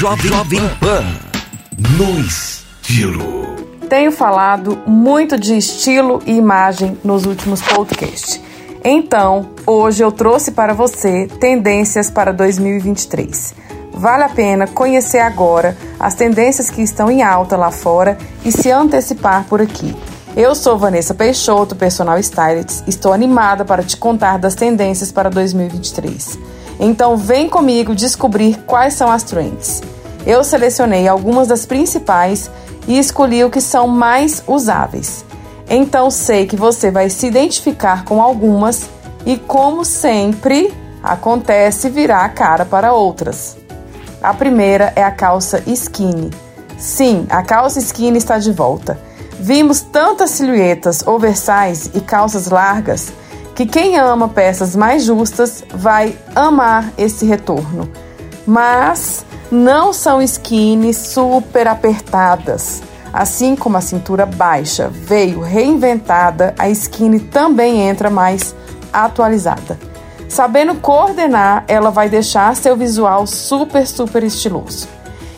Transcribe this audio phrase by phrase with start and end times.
[0.00, 1.04] Jovem, Jovem Pan
[1.98, 3.54] no estilo.
[3.86, 8.40] Tenho falado muito de estilo e imagem nos últimos podcasts.
[8.82, 13.54] Então, hoje eu trouxe para você tendências para 2023.
[13.92, 18.70] Vale a pena conhecer agora as tendências que estão em alta lá fora e se
[18.70, 19.94] antecipar por aqui.
[20.34, 22.88] Eu sou Vanessa Peixoto, personal stylist.
[22.88, 26.38] Estou animada para te contar das tendências para 2023.
[26.80, 29.82] Então vem comigo descobrir quais são as trends.
[30.26, 32.50] Eu selecionei algumas das principais
[32.88, 35.24] e escolhi o que são mais usáveis.
[35.68, 38.88] Então sei que você vai se identificar com algumas
[39.24, 43.56] e, como sempre acontece, virar a cara para outras.
[44.22, 46.30] A primeira é a calça skinny.
[46.78, 48.98] Sim, a calça skinny está de volta.
[49.38, 53.12] Vimos tantas silhuetas oversize e calças largas
[53.60, 57.86] que quem ama peças mais justas vai amar esse retorno.
[58.46, 62.82] Mas não são skinny super apertadas.
[63.12, 68.56] Assim como a cintura baixa veio reinventada, a skinny também entra mais
[68.90, 69.78] atualizada.
[70.26, 74.88] Sabendo coordenar, ela vai deixar seu visual super, super estiloso.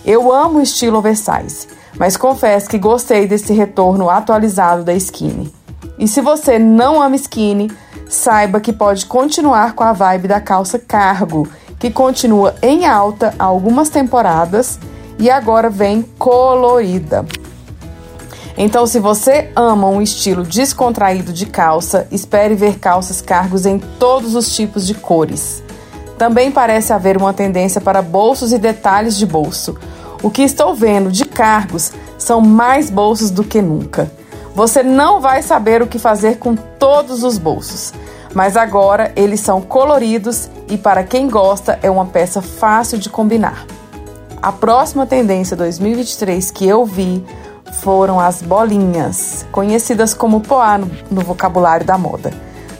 [0.07, 1.67] Eu amo o estilo oversize,
[1.99, 5.53] mas confesso que gostei desse retorno atualizado da skinny.
[6.03, 7.71] E se você não ama skinny,
[8.09, 11.47] saiba que pode continuar com a vibe da calça cargo,
[11.79, 14.81] que continua em alta há algumas temporadas
[15.17, 17.25] e agora vem colorida.
[18.59, 24.35] Então, se você ama um estilo descontraído de calça, espere ver calças cargos em todos
[24.35, 25.63] os tipos de cores.
[26.19, 29.79] Também parece haver uma tendência para bolsos e detalhes de bolso.
[30.21, 34.11] O que estou vendo de cargos são mais bolsos do que nunca.
[34.55, 37.93] Você não vai saber o que fazer com todos os bolsos,
[38.35, 43.65] mas agora eles são coloridos e para quem gosta é uma peça fácil de combinar.
[44.43, 47.25] A próxima tendência 2023 que eu vi
[47.81, 52.33] foram as bolinhas, conhecidas como poá no, no vocabulário da moda.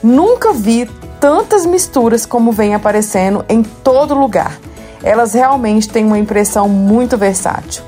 [0.03, 0.87] Nunca vi
[1.19, 4.59] tantas misturas como vem aparecendo em todo lugar.
[5.03, 7.83] Elas realmente têm uma impressão muito versátil.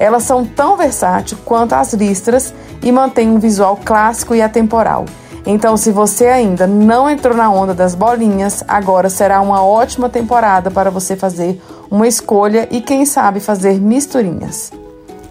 [0.00, 5.04] Elas são tão versáteis quanto as listras e mantêm um visual clássico e atemporal.
[5.44, 10.70] Então, se você ainda não entrou na onda das bolinhas, agora será uma ótima temporada
[10.70, 14.72] para você fazer uma escolha e, quem sabe, fazer misturinhas.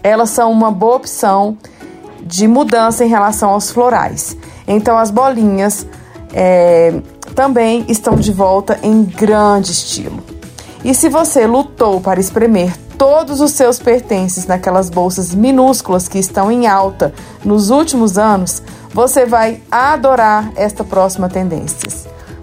[0.04, 1.58] Elas são uma boa opção
[2.22, 4.36] de mudança em relação aos florais.
[4.68, 5.84] Então, as bolinhas
[6.32, 6.94] é,
[7.34, 10.22] também estão de volta em grande estilo.
[10.84, 16.52] E se você lutou para espremer todos os seus pertences naquelas bolsas minúsculas que estão
[16.52, 18.62] em alta nos últimos anos,
[18.92, 21.88] você vai adorar esta próxima tendência.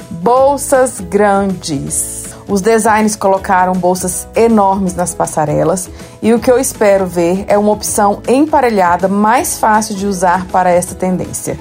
[0.10, 2.24] Bolsas grandes.
[2.48, 5.92] Os designers colocaram bolsas enormes nas passarelas
[6.24, 10.72] e o que eu espero ver é uma opção emparelhada mais fácil de usar para
[10.72, 11.60] esta tendência.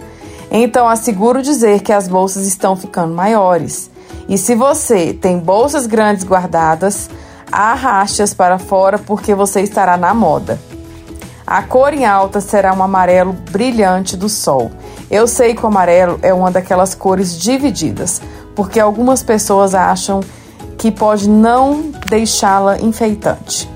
[0.50, 3.90] Então, asseguro dizer que as bolsas estão ficando maiores.
[4.26, 7.10] E se você tem bolsas grandes guardadas,
[7.50, 10.58] arraste-as para fora porque você estará na moda.
[11.46, 14.70] A cor em alta será um amarelo brilhante do sol.
[15.10, 18.20] Eu sei que o amarelo é uma daquelas cores divididas,
[18.54, 20.20] porque algumas pessoas acham
[20.76, 23.70] que pode não deixá-la enfeitante.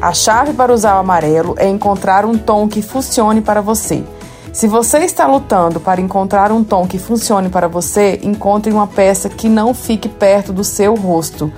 [0.00, 4.02] A chave para usar o amarelo é encontrar um tom que funcione para você.
[4.50, 9.28] Se você está lutando para encontrar um tom que funcione para você, encontre uma peça
[9.28, 11.52] que não fique perto do seu rosto.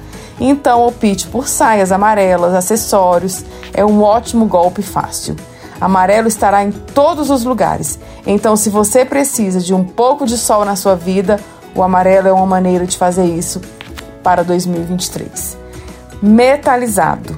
[0.44, 5.36] Então opte por saias amarelas, acessórios, é um ótimo golpe fácil.
[5.80, 7.97] Amarelo estará em todos os lugares.
[8.26, 11.38] Então, se você precisa de um pouco de sol na sua vida,
[11.76, 13.60] o amarelo é uma maneira de fazer isso
[14.20, 15.56] para 2023.
[16.20, 17.36] Metalizado.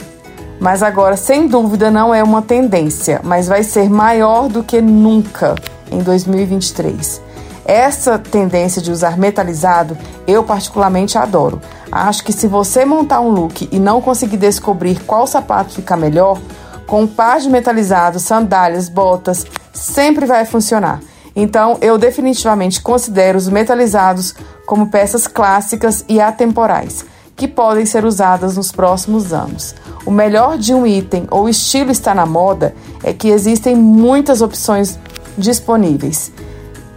[0.59, 5.55] Mas agora, sem dúvida, não é uma tendência, mas vai ser maior do que nunca
[5.93, 7.21] em 2023.
[7.65, 11.61] Essa tendência de usar metalizado eu particularmente adoro.
[11.91, 16.39] Acho que se você montar um look e não conseguir descobrir qual sapato fica melhor,
[16.87, 21.01] com um par de metalizado, sandálias, botas, sempre vai funcionar.
[21.35, 24.35] Então, eu definitivamente considero os metalizados
[24.67, 29.75] como peças clássicas e atemporais, que podem ser usadas nos próximos anos.
[30.07, 34.99] O melhor de um item ou estilo está na moda é que existem muitas opções
[35.37, 36.31] disponíveis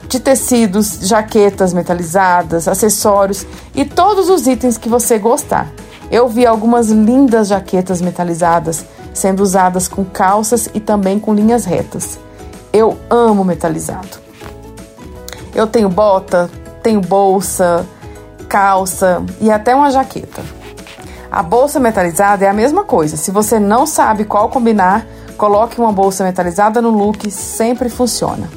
[0.07, 3.45] de tecidos, jaquetas metalizadas, acessórios
[3.75, 5.71] e todos os itens que você gostar.
[6.09, 12.17] Eu vi algumas lindas jaquetas metalizadas sendo usadas com calças e também com linhas retas.
[12.71, 14.19] Eu amo metalizado.
[15.53, 16.49] Eu tenho bota,
[16.83, 17.85] tenho bolsa,
[18.47, 20.41] calça e até uma jaqueta.
[21.29, 23.17] A bolsa metalizada é a mesma coisa.
[23.17, 25.05] Se você não sabe qual combinar,
[25.37, 28.49] coloque uma bolsa metalizada no look, sempre funciona.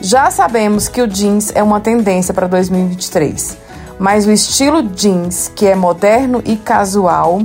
[0.00, 3.56] Já sabemos que o jeans é uma tendência para 2023,
[3.98, 7.40] mas o estilo jeans, que é moderno e casual,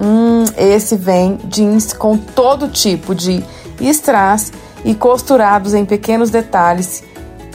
[0.00, 3.44] hum, esse vem jeans com todo tipo de
[3.80, 4.52] strass
[4.84, 7.04] e costurados em pequenos detalhes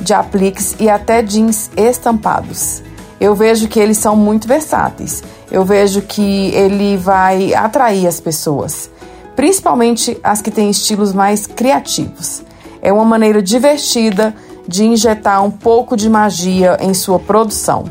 [0.02, 2.82] de apliques e até jeans estampados.
[3.20, 5.24] Eu vejo que eles são muito versáteis.
[5.52, 8.90] Eu vejo que ele vai atrair as pessoas,
[9.36, 12.44] principalmente as que têm estilos mais criativos.
[12.82, 14.34] É uma maneira divertida
[14.68, 17.86] de injetar um pouco de magia em sua produção.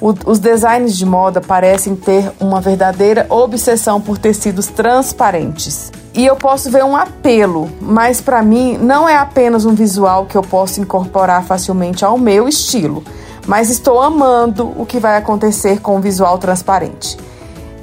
[0.00, 5.92] O, os designs de moda parecem ter uma verdadeira obsessão por tecidos transparentes.
[6.14, 10.36] E eu posso ver um apelo, mas para mim não é apenas um visual que
[10.36, 13.02] eu posso incorporar facilmente ao meu estilo,
[13.46, 17.16] mas estou amando o que vai acontecer com o visual transparente.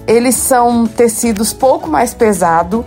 [0.06, 2.86] Eles são tecidos pouco mais pesado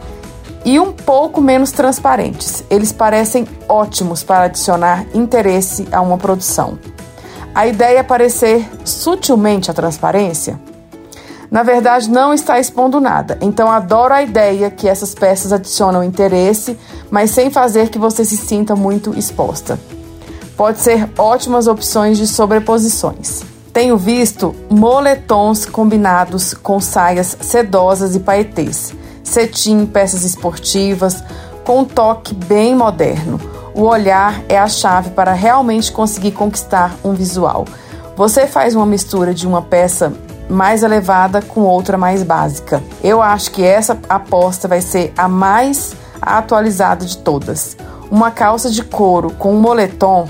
[0.65, 2.65] e um pouco menos transparentes.
[2.71, 6.79] Eles parecem ótimos para adicionar interesse a uma produção.
[7.55, 10.59] A ideia é parecer sutilmente a transparência.
[11.51, 16.79] Na verdade, não está expondo nada, então adoro a ideia que essas peças adicionam interesse,
[17.11, 19.79] mas sem fazer que você se sinta muito exposta.
[20.57, 23.43] Pode ser ótimas opções de sobreposições.
[23.71, 28.95] Tenho visto moletons combinados com saias sedosas e paetês
[29.33, 31.25] cetim, peças esportivas,
[31.65, 33.41] com um toque bem moderno.
[33.75, 37.65] O olhar é a chave para realmente conseguir conquistar um visual.
[38.15, 40.13] Você faz uma mistura de uma peça
[40.51, 42.83] mais elevada com outra mais básica.
[43.03, 47.77] Eu acho que essa aposta vai ser a mais atualizada de todas.
[48.11, 50.29] Uma calça de couro com um moletom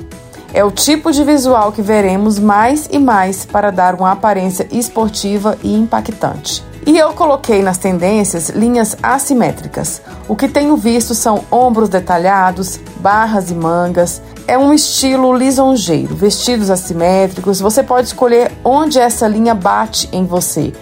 [0.54, 5.58] é o tipo de visual que veremos mais e mais para dar uma aparência esportiva
[5.64, 6.71] e impactante.
[6.84, 10.02] E eu coloquei nas tendências linhas assimétricas.
[10.26, 14.20] O que tenho visto são ombros detalhados, barras e mangas.
[14.48, 17.60] É um estilo lisonjeiro, vestidos assimétricos.
[17.60, 20.72] Você pode escolher onde essa linha bate em você.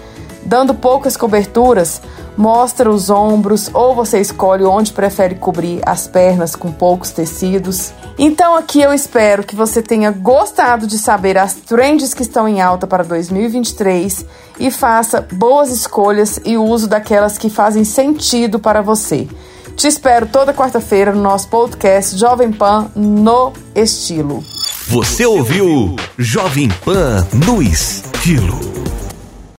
[0.42, 2.00] Dando poucas coberturas,
[2.34, 7.92] mostra os ombros ou você escolhe onde prefere cobrir as pernas com poucos tecidos.
[8.18, 12.60] Então aqui eu espero que você tenha gostado de saber as trends que estão em
[12.60, 14.26] alta para 2023
[14.58, 19.26] e faça boas escolhas e uso daquelas que fazem sentido para você.
[19.76, 24.44] Te espero toda quarta-feira no nosso podcast Jovem Pan no Estilo.
[24.88, 28.79] Você ouviu Jovem Pan no Estilo.